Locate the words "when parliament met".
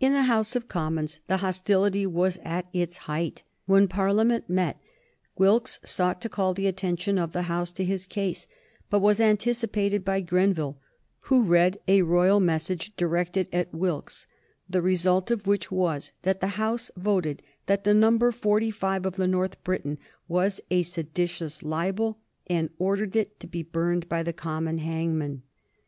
3.66-4.80